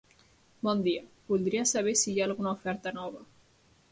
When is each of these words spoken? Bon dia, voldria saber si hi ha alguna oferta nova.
Bon 0.67 0.79
dia, 0.87 1.01
voldria 1.33 1.67
saber 1.73 1.95
si 2.03 2.13
hi 2.15 2.23
ha 2.23 2.25
alguna 2.29 2.57
oferta 2.57 2.97
nova. 2.99 3.23